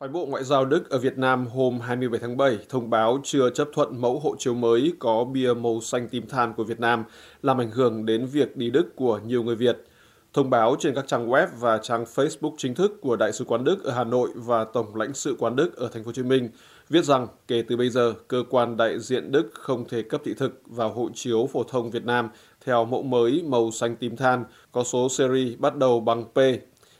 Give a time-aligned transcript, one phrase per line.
[0.00, 3.50] Phái bộ Ngoại giao Đức ở Việt Nam hôm 27 tháng 7 thông báo chưa
[3.50, 7.04] chấp thuận mẫu hộ chiếu mới có bìa màu xanh tím than của Việt Nam,
[7.42, 9.84] làm ảnh hưởng đến việc đi Đức của nhiều người Việt.
[10.32, 13.64] Thông báo trên các trang web và trang Facebook chính thức của Đại sứ quán
[13.64, 16.22] Đức ở Hà Nội và Tổng lãnh sự quán Đức ở thành phố Hồ Chí
[16.22, 16.48] Minh
[16.88, 20.34] viết rằng kể từ bây giờ, cơ quan đại diện Đức không thể cấp thị
[20.34, 22.28] thực vào hộ chiếu phổ thông Việt Nam
[22.64, 26.38] theo mẫu mới màu xanh tím than có số seri bắt đầu bằng P.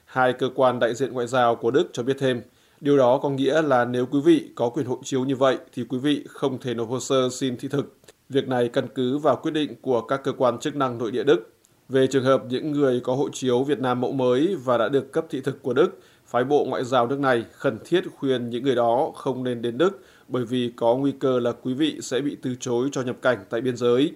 [0.04, 2.42] Hai cơ quan đại diện ngoại giao của Đức cho biết thêm,
[2.80, 5.84] Điều đó có nghĩa là nếu quý vị có quyền hộ chiếu như vậy thì
[5.84, 7.96] quý vị không thể nộp hồ sơ xin thị thực.
[8.28, 11.24] Việc này căn cứ vào quyết định của các cơ quan chức năng nội địa
[11.24, 11.54] Đức.
[11.88, 15.12] Về trường hợp những người có hộ chiếu Việt Nam mẫu mới và đã được
[15.12, 18.64] cấp thị thực của Đức, phái bộ ngoại giao nước này khẩn thiết khuyên những
[18.64, 22.20] người đó không nên đến Đức bởi vì có nguy cơ là quý vị sẽ
[22.20, 24.12] bị từ chối cho nhập cảnh tại biên giới.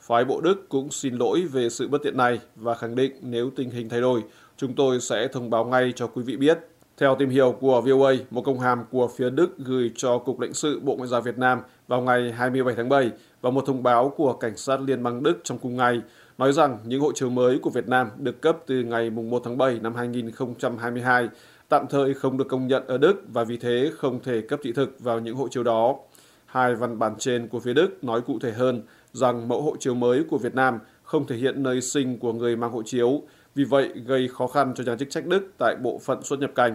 [0.00, 3.50] Phái bộ Đức cũng xin lỗi về sự bất tiện này và khẳng định nếu
[3.56, 4.22] tình hình thay đổi,
[4.56, 6.58] chúng tôi sẽ thông báo ngay cho quý vị biết.
[7.00, 10.54] Theo tìm hiểu của VOA, một công hàm của phía Đức gửi cho Cục lãnh
[10.54, 14.14] sự Bộ Ngoại giao Việt Nam vào ngày 27 tháng 7 và một thông báo
[14.16, 16.00] của Cảnh sát Liên bang Đức trong cùng ngày
[16.38, 19.58] nói rằng những hộ chiếu mới của Việt Nam được cấp từ ngày 1 tháng
[19.58, 21.28] 7 năm 2022
[21.68, 24.72] tạm thời không được công nhận ở Đức và vì thế không thể cấp thị
[24.72, 25.96] thực vào những hộ chiếu đó.
[26.46, 29.94] Hai văn bản trên của phía Đức nói cụ thể hơn rằng mẫu hộ chiếu
[29.94, 33.22] mới của Việt Nam không thể hiện nơi sinh của người mang hộ chiếu,
[33.56, 36.50] vì vậy gây khó khăn cho nhà chức trách Đức tại bộ phận xuất nhập
[36.54, 36.74] cảnh.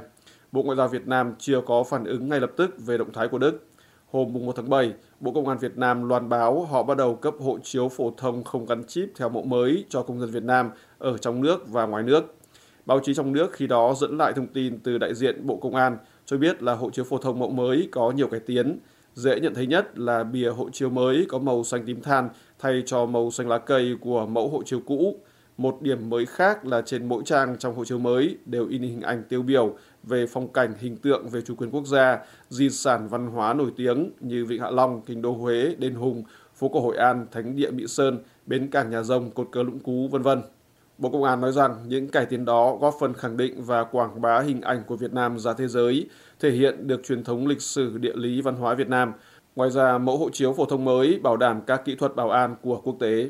[0.52, 3.28] Bộ Ngoại giao Việt Nam chưa có phản ứng ngay lập tức về động thái
[3.28, 3.66] của Đức.
[4.12, 7.34] Hôm 1 tháng 7, Bộ Công an Việt Nam loan báo họ bắt đầu cấp
[7.40, 10.70] hộ chiếu phổ thông không gắn chip theo mẫu mới cho công dân Việt Nam
[10.98, 12.36] ở trong nước và ngoài nước.
[12.86, 15.76] Báo chí trong nước khi đó dẫn lại thông tin từ đại diện Bộ Công
[15.76, 18.80] an cho biết là hộ chiếu phổ thông mẫu mới có nhiều cải tiến.
[19.14, 22.84] Dễ nhận thấy nhất là bìa hộ chiếu mới có màu xanh tím than thay
[22.86, 25.16] cho màu xanh lá cây của mẫu hộ chiếu cũ.
[25.57, 29.02] Một điểm mới khác là trên mỗi trang trong hộ chiếu mới đều in hình
[29.02, 33.07] ảnh tiêu biểu về phong cảnh hình tượng về chủ quyền quốc gia, di sản
[33.07, 36.23] văn hóa nổi tiếng như Vịnh Hạ Long, Kinh đô Huế, Đền Hùng,
[36.55, 39.79] phố cổ Hội An, Thánh địa Mỹ Sơn, bến cảng Nhà Rồng, cột cờ Lũng
[39.79, 40.41] Cú, vân vân.
[40.97, 44.22] Bộ Công an nói rằng những cải tiến đó góp phần khẳng định và quảng
[44.22, 46.09] bá hình ảnh của Việt Nam ra thế giới,
[46.40, 49.13] thể hiện được truyền thống lịch sử địa lý văn hóa Việt Nam.
[49.56, 52.56] Ngoài ra, mẫu hộ chiếu phổ thông mới bảo đảm các kỹ thuật bảo an
[52.61, 53.29] của quốc tế.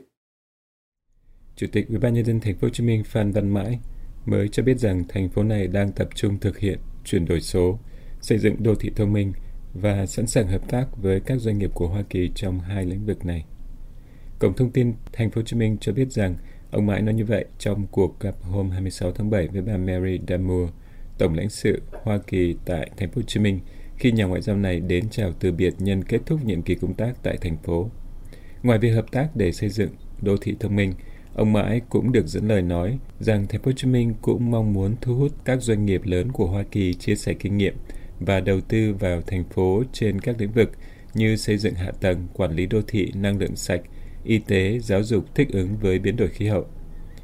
[1.61, 3.79] Chủ tịch Ủy ban nhân dân thành phố Hồ Chí Minh Phan Văn Mãi
[4.25, 7.79] mới cho biết rằng thành phố này đang tập trung thực hiện chuyển đổi số,
[8.21, 9.33] xây dựng đô thị thông minh
[9.73, 13.05] và sẵn sàng hợp tác với các doanh nghiệp của Hoa Kỳ trong hai lĩnh
[13.05, 13.45] vực này.
[14.39, 16.35] Cổng thông tin Thành phố Hồ Chí Minh cho biết rằng
[16.71, 20.19] ông Mãi nói như vậy trong cuộc gặp hôm 26 tháng 7 với bà Mary
[20.27, 20.69] Damour,
[21.17, 23.59] tổng lãnh sự Hoa Kỳ tại Thành phố Hồ Chí Minh
[23.97, 26.93] khi nhà ngoại giao này đến chào từ biệt nhân kết thúc nhiệm kỳ công
[26.93, 27.89] tác tại thành phố.
[28.63, 29.89] Ngoài việc hợp tác để xây dựng
[30.21, 30.93] đô thị thông minh,
[31.35, 34.73] Ông Mãi cũng được dẫn lời nói rằng Thành phố Hồ Chí Minh cũng mong
[34.73, 37.75] muốn thu hút các doanh nghiệp lớn của Hoa Kỳ chia sẻ kinh nghiệm
[38.19, 40.71] và đầu tư vào thành phố trên các lĩnh vực
[41.13, 43.81] như xây dựng hạ tầng, quản lý đô thị, năng lượng sạch,
[44.23, 46.65] y tế, giáo dục thích ứng với biến đổi khí hậu.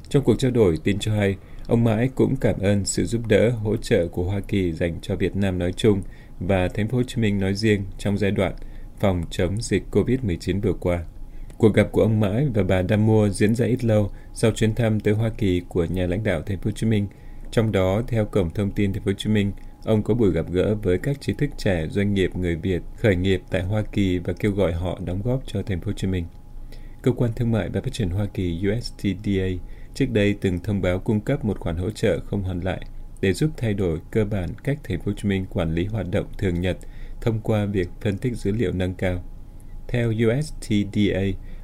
[0.10, 1.36] Trong cuộc trao đổi tin cho hay,
[1.68, 5.16] ông Mãi cũng cảm ơn sự giúp đỡ, hỗ trợ của Hoa Kỳ dành cho
[5.16, 6.02] Việt Nam nói chung
[6.40, 8.54] và Thành phố Hồ Chí Minh nói riêng trong giai đoạn
[9.00, 11.04] phòng chống dịch COVID-19 vừa qua.
[11.58, 15.00] Cuộc gặp của ông Mãi và bà Damua diễn ra ít lâu sau chuyến thăm
[15.00, 17.08] tới Hoa Kỳ của nhà lãnh đạo Thành phố Hồ Chí Minh.
[17.52, 19.52] Trong đó, theo cổng thông tin Thành phố Hồ Chí Minh,
[19.84, 23.16] ông có buổi gặp gỡ với các trí thức trẻ doanh nghiệp người Việt khởi
[23.16, 26.08] nghiệp tại Hoa Kỳ và kêu gọi họ đóng góp cho Thành phố Hồ Chí
[26.08, 26.26] Minh.
[27.02, 29.48] Cơ quan Thương mại và Phát triển Hoa Kỳ USTDA
[29.94, 32.82] trước đây từng thông báo cung cấp một khoản hỗ trợ không hoàn lại
[33.22, 36.12] để giúp thay đổi cơ bản cách Thành phố Hồ Chí Minh quản lý hoạt
[36.12, 36.78] động thường nhật
[37.22, 39.24] thông qua việc phân tích dữ liệu nâng cao.
[39.88, 41.22] Theo USTDA,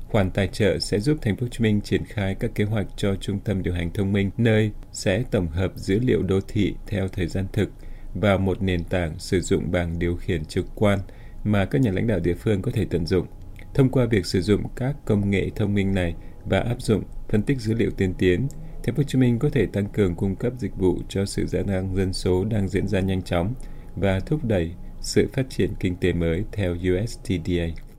[0.08, 2.88] khoản tài trợ sẽ giúp Thành phố Hồ Chí Minh triển khai các kế hoạch
[2.96, 6.74] cho trung tâm điều hành thông minh nơi sẽ tổng hợp dữ liệu đô thị
[6.88, 7.70] theo thời gian thực
[8.14, 11.00] vào một nền tảng sử dụng bảng điều khiển trực quan
[11.44, 13.28] mà các nhà lãnh đạo địa phương có thể tận dụng.
[13.74, 17.42] Thông qua việc sử dụng các công nghệ thông minh này và áp dụng phân
[17.42, 18.48] tích dữ liệu tiên tiến,
[18.84, 21.46] Thành phố Hồ Chí Minh có thể tăng cường cung cấp dịch vụ cho sự
[21.46, 23.54] gia tăng dân số đang diễn ra nhanh chóng
[23.96, 27.93] và thúc đẩy sự phát triển kinh tế mới theo USTDA.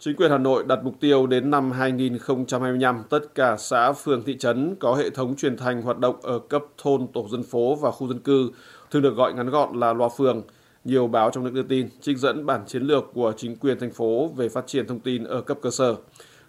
[0.00, 4.36] Chính quyền Hà Nội đặt mục tiêu đến năm 2025, tất cả xã, phường, thị
[4.38, 7.90] trấn có hệ thống truyền thanh hoạt động ở cấp thôn, tổ dân phố và
[7.90, 8.50] khu dân cư,
[8.90, 10.42] thường được gọi ngắn gọn là loa phường.
[10.84, 13.90] Nhiều báo trong nước đưa tin trích dẫn bản chiến lược của chính quyền thành
[13.90, 15.96] phố về phát triển thông tin ở cấp cơ sở.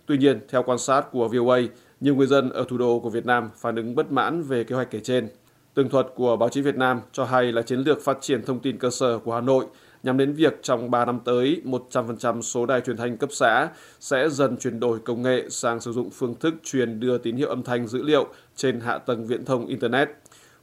[0.06, 1.60] Tuy nhiên, theo quan sát của VOA,
[2.00, 4.76] nhiều người dân ở thủ đô của Việt Nam phản ứng bất mãn về kế
[4.76, 5.30] hoạch kể trên.
[5.74, 8.60] Tường thuật của báo chí Việt Nam cho hay là chiến lược phát triển thông
[8.60, 9.66] tin cơ sở của Hà Nội
[10.04, 13.70] nhằm đến việc trong 3 năm tới, 100% số đài truyền thanh cấp xã
[14.00, 17.50] sẽ dần chuyển đổi công nghệ sang sử dụng phương thức truyền đưa tín hiệu
[17.50, 20.10] âm thanh dữ liệu trên hạ tầng viễn thông Internet.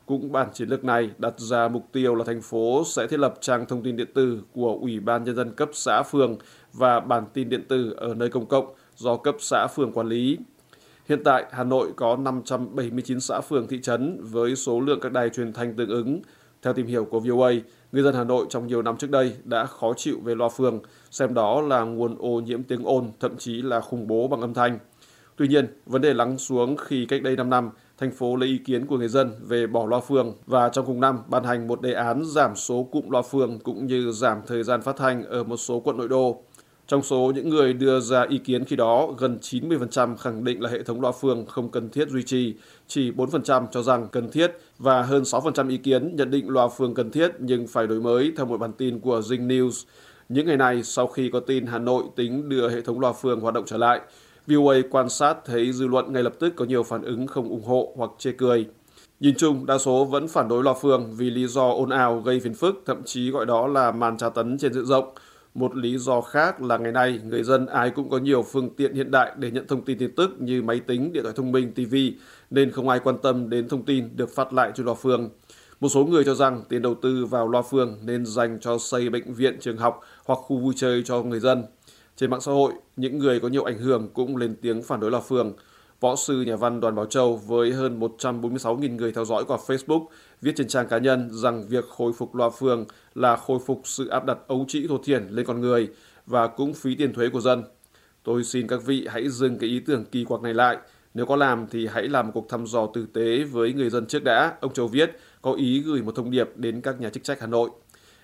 [0.06, 3.34] Cũng bản chiến lược này đặt ra mục tiêu là thành phố sẽ thiết lập
[3.40, 6.36] trang thông tin điện tử của Ủy ban Nhân dân cấp xã phường
[6.72, 10.38] và bản tin điện tử ở nơi công cộng do cấp xã phường quản lý.
[11.08, 15.28] Hiện tại, Hà Nội có 579 xã phường thị trấn với số lượng các đài
[15.28, 16.20] truyền thanh tương ứng.
[16.62, 17.52] Theo tìm hiểu của VOA,
[17.92, 20.80] người dân Hà Nội trong nhiều năm trước đây đã khó chịu về loa phường,
[21.10, 24.54] xem đó là nguồn ô nhiễm tiếng ồn, thậm chí là khủng bố bằng âm
[24.54, 24.78] thanh.
[25.36, 28.58] Tuy nhiên, vấn đề lắng xuống khi cách đây 5 năm, thành phố lấy ý
[28.58, 31.80] kiến của người dân về bỏ loa phường và trong cùng năm ban hành một
[31.80, 35.44] đề án giảm số cụm loa phường cũng như giảm thời gian phát thanh ở
[35.44, 36.42] một số quận nội đô.
[36.88, 40.70] Trong số những người đưa ra ý kiến khi đó, gần 90% khẳng định là
[40.70, 42.54] hệ thống loa phường không cần thiết duy trì,
[42.86, 46.94] chỉ 4% cho rằng cần thiết và hơn 6% ý kiến nhận định loa phường
[46.94, 49.84] cần thiết nhưng phải đổi mới theo một bản tin của Zing News.
[50.28, 53.40] Những ngày này, sau khi có tin Hà Nội tính đưa hệ thống loa phường
[53.40, 54.00] hoạt động trở lại,
[54.46, 57.64] VOA quan sát thấy dư luận ngay lập tức có nhiều phản ứng không ủng
[57.64, 58.66] hộ hoặc chê cười.
[59.20, 62.40] Nhìn chung, đa số vẫn phản đối loa phường vì lý do ồn ào gây
[62.40, 65.14] phiền phức, thậm chí gọi đó là màn tra tấn trên diện rộng.
[65.56, 68.94] Một lý do khác là ngày nay, người dân ai cũng có nhiều phương tiện
[68.94, 71.72] hiện đại để nhận thông tin tin tức như máy tính, điện thoại thông minh,
[71.72, 71.94] TV,
[72.50, 75.30] nên không ai quan tâm đến thông tin được phát lại trên loa phường.
[75.80, 79.10] Một số người cho rằng tiền đầu tư vào loa phường nên dành cho xây
[79.10, 81.64] bệnh viện, trường học hoặc khu vui chơi cho người dân.
[82.16, 85.10] Trên mạng xã hội, những người có nhiều ảnh hưởng cũng lên tiếng phản đối
[85.10, 85.52] loa phường.
[86.00, 90.06] Võ sư nhà văn Đoàn Bảo Châu với hơn 146.000 người theo dõi qua Facebook
[90.42, 92.84] viết trên trang cá nhân rằng việc khôi phục loa phường
[93.14, 95.88] là khôi phục sự áp đặt ấu trĩ thô thiển lên con người
[96.26, 97.64] và cũng phí tiền thuế của dân.
[98.22, 100.76] Tôi xin các vị hãy dừng cái ý tưởng kỳ quặc này lại.
[101.14, 104.06] Nếu có làm thì hãy làm một cuộc thăm dò tử tế với người dân
[104.06, 107.24] trước đã, ông Châu viết, có ý gửi một thông điệp đến các nhà chức
[107.24, 107.70] trách Hà Nội.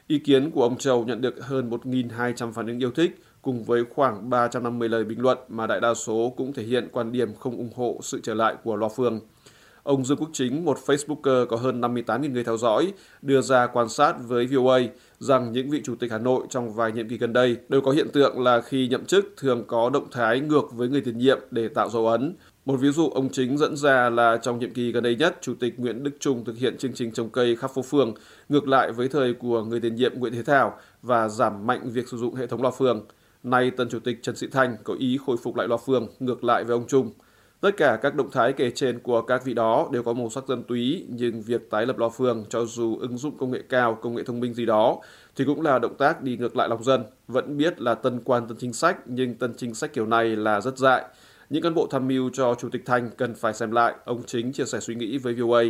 [0.06, 3.84] Ý kiến của ông Châu nhận được hơn 1.200 phản ứng yêu thích, cùng với
[3.94, 7.56] khoảng 350 lời bình luận mà đại đa số cũng thể hiện quan điểm không
[7.56, 9.20] ủng hộ sự trở lại của loa phường.
[9.82, 12.92] Ông Dương Quốc Chính, một Facebooker có hơn 58.000 người theo dõi,
[13.22, 14.80] đưa ra quan sát với VOA
[15.18, 17.90] rằng những vị chủ tịch Hà Nội trong vài nhiệm kỳ gần đây đều có
[17.90, 21.38] hiện tượng là khi nhậm chức thường có động thái ngược với người tiền nhiệm
[21.50, 22.36] để tạo dấu ấn.
[22.64, 25.54] Một ví dụ ông Chính dẫn ra là trong nhiệm kỳ gần đây nhất, Chủ
[25.60, 28.14] tịch Nguyễn Đức Trung thực hiện chương trình trồng cây khắp phố phường,
[28.48, 32.08] ngược lại với thời của người tiền nhiệm Nguyễn Thế Thảo và giảm mạnh việc
[32.08, 33.06] sử dụng hệ thống loa phường.
[33.42, 36.44] Nay tân chủ tịch Trần Sĩ Thanh có ý khôi phục lại loa phường ngược
[36.44, 37.10] lại với ông Trung.
[37.60, 40.48] Tất cả các động thái kể trên của các vị đó đều có màu sắc
[40.48, 43.98] dân túy, nhưng việc tái lập loa phường cho dù ứng dụng công nghệ cao,
[44.02, 44.98] công nghệ thông minh gì đó,
[45.36, 47.04] thì cũng là động tác đi ngược lại lòng dân.
[47.28, 50.60] Vẫn biết là tân quan tân chính sách, nhưng tân chính sách kiểu này là
[50.60, 51.04] rất dại.
[51.50, 54.52] Những cán bộ tham mưu cho Chủ tịch Thanh cần phải xem lại, ông Chính
[54.52, 55.62] chia sẻ suy nghĩ với VOA.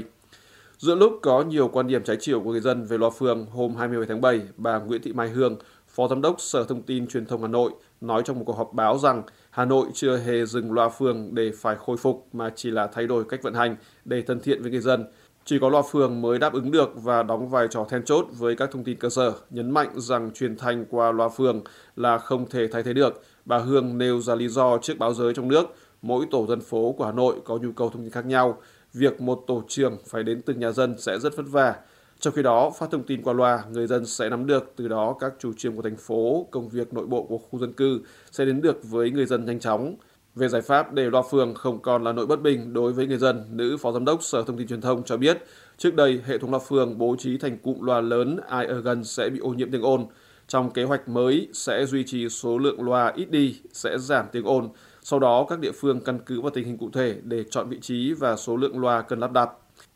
[0.78, 3.76] Giữa lúc có nhiều quan điểm trái chiều của người dân về loa phường, hôm
[3.76, 5.56] 27 tháng 7, bà Nguyễn Thị Mai Hương,
[5.94, 8.72] Phó Giám đốc Sở Thông tin Truyền thông Hà Nội nói trong một cuộc họp
[8.72, 12.70] báo rằng Hà Nội chưa hề dừng loa phường để phải khôi phục mà chỉ
[12.70, 15.04] là thay đổi cách vận hành để thân thiện với người dân.
[15.44, 18.56] Chỉ có loa phường mới đáp ứng được và đóng vai trò then chốt với
[18.56, 21.62] các thông tin cơ sở, nhấn mạnh rằng truyền thanh qua loa phường
[21.96, 23.22] là không thể thay thế được.
[23.44, 26.94] Bà Hương nêu ra lý do trước báo giới trong nước, mỗi tổ dân phố
[26.98, 28.58] của Hà Nội có nhu cầu thông tin khác nhau.
[28.92, 31.74] Việc một tổ trưởng phải đến từng nhà dân sẽ rất vất vả
[32.22, 35.16] trong khi đó, phát thông tin qua loa, người dân sẽ nắm được từ đó
[35.20, 38.44] các chủ trương của thành phố, công việc nội bộ của khu dân cư sẽ
[38.44, 39.96] đến được với người dân nhanh chóng.
[40.34, 43.18] Về giải pháp để loa phường không còn là nỗi bất bình đối với người
[43.18, 45.38] dân, nữ phó giám đốc Sở Thông tin Truyền thông cho biết,
[45.78, 49.04] trước đây hệ thống loa phường bố trí thành cụm loa lớn ai ở gần
[49.04, 50.06] sẽ bị ô nhiễm tiếng ồn.
[50.48, 54.44] Trong kế hoạch mới sẽ duy trì số lượng loa ít đi, sẽ giảm tiếng
[54.44, 54.68] ồn.
[55.02, 57.78] Sau đó các địa phương căn cứ vào tình hình cụ thể để chọn vị
[57.80, 59.48] trí và số lượng loa cần lắp đặt.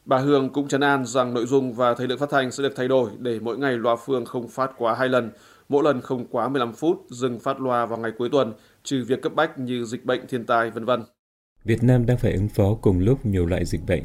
[0.06, 2.72] Bà Hương cũng chấn an rằng nội dung và thời lượng phát thanh sẽ được
[2.76, 5.30] thay đổi để mỗi ngày loa phường không phát quá hai lần,
[5.68, 9.22] mỗi lần không quá 15 phút, dừng phát loa vào ngày cuối tuần, trừ việc
[9.22, 11.02] cấp bách như dịch bệnh, thiên tai, vân vân.
[11.64, 14.02] Việt Nam đang phải ứng phó cùng lúc nhiều loại dịch bệnh.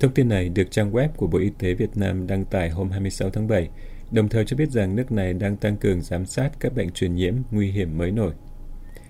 [0.00, 2.90] Thông tin này được trang web của Bộ Y tế Việt Nam đăng tải hôm
[2.90, 3.68] 26 tháng 7,
[4.10, 7.14] đồng thời cho biết rằng nước này đang tăng cường giám sát các bệnh truyền
[7.14, 8.32] nhiễm nguy hiểm mới nổi.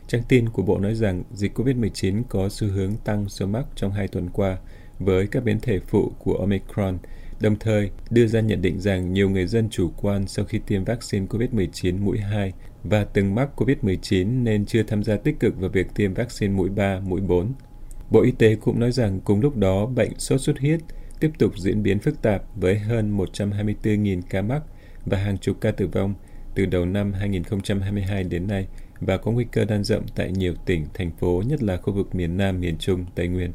[0.07, 3.93] Trang tin của Bộ nói rằng dịch COVID-19 có xu hướng tăng số mắc trong
[3.93, 4.59] hai tuần qua,
[5.01, 6.99] với các biến thể phụ của Omicron,
[7.41, 10.85] đồng thời đưa ra nhận định rằng nhiều người dân chủ quan sau khi tiêm
[10.85, 12.53] vaccine COVID-19 mũi 2
[12.85, 16.69] và từng mắc COVID-19 nên chưa tham gia tích cực vào việc tiêm vaccine mũi
[16.69, 17.53] 3, mũi 4.
[18.11, 20.81] Bộ Y tế cũng nói rằng cùng lúc đó bệnh sốt xuất huyết
[21.21, 24.63] tiếp tục diễn biến phức tạp với hơn 124.000 ca mắc
[25.07, 26.15] và hàng chục ca tử vong
[26.55, 28.67] từ đầu năm 2022 đến nay
[29.01, 32.15] và có nguy cơ lan rộng tại nhiều tỉnh, thành phố, nhất là khu vực
[32.15, 33.51] miền Nam, miền Trung, Tây Nguyên.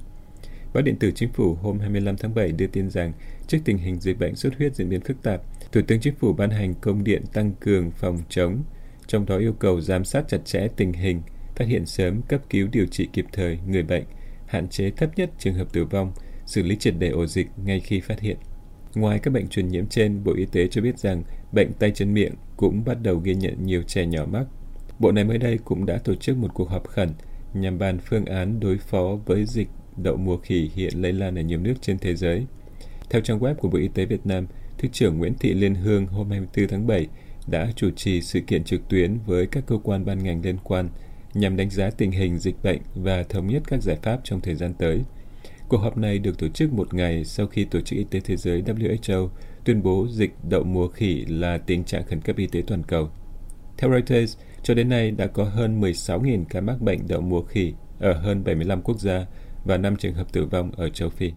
[0.75, 3.13] Báo điện tử chính phủ hôm 25 tháng 7 đưa tin rằng
[3.47, 5.41] trước tình hình dịch bệnh xuất huyết diễn biến phức tạp,
[5.71, 8.63] Thủ tướng Chính phủ ban hành công điện tăng cường phòng chống,
[9.07, 11.21] trong đó yêu cầu giám sát chặt chẽ tình hình,
[11.55, 14.03] phát hiện sớm, cấp cứu điều trị kịp thời người bệnh,
[14.45, 16.11] hạn chế thấp nhất trường hợp tử vong,
[16.45, 18.37] xử lý triệt để ổ dịch ngay khi phát hiện.
[18.95, 22.13] Ngoài các bệnh truyền nhiễm trên, Bộ Y tế cho biết rằng bệnh tay chân
[22.13, 24.45] miệng cũng bắt đầu ghi nhận nhiều trẻ nhỏ mắc.
[24.99, 27.09] Bộ này mới đây cũng đã tổ chức một cuộc họp khẩn
[27.53, 29.67] nhằm bàn phương án đối phó với dịch
[29.97, 32.45] đậu mùa khỉ hiện lây lan ở nhiều nước trên thế giới.
[33.09, 34.47] Theo trang web của Bộ Y tế Việt Nam,
[34.77, 37.07] Thứ trưởng Nguyễn Thị Liên Hương hôm 24 tháng 7
[37.47, 40.89] đã chủ trì sự kiện trực tuyến với các cơ quan ban ngành liên quan
[41.33, 44.55] nhằm đánh giá tình hình dịch bệnh và thống nhất các giải pháp trong thời
[44.55, 45.01] gian tới.
[45.67, 48.37] Cuộc họp này được tổ chức một ngày sau khi Tổ chức Y tế Thế
[48.37, 49.29] giới WHO
[49.65, 53.09] tuyên bố dịch đậu mùa khỉ là tình trạng khẩn cấp y tế toàn cầu.
[53.77, 57.73] Theo Reuters, cho đến nay đã có hơn 16.000 ca mắc bệnh đậu mùa khỉ
[57.99, 59.25] ở hơn 75 quốc gia
[59.65, 61.31] và 5 trường hợp tử vong ở châu Phi.